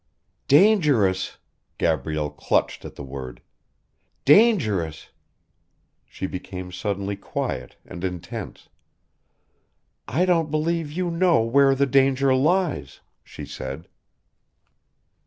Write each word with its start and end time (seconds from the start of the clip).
"Dangerous..." 0.47 1.37
Gabrielle 1.77 2.31
clutched 2.31 2.85
at 2.85 2.95
the 2.95 3.03
word. 3.03 3.39
"Dangerous!" 4.25 5.09
She 6.07 6.25
became 6.25 6.71
suddenly 6.71 7.15
quiet 7.15 7.75
and 7.85 8.03
intense. 8.03 8.67
"I 10.07 10.25
don't 10.25 10.49
believe 10.49 10.91
you 10.91 11.11
know 11.11 11.41
where 11.41 11.75
the 11.75 11.85
danger 11.85 12.33
lies," 12.33 13.01
she 13.23 13.45
said. 13.45 13.87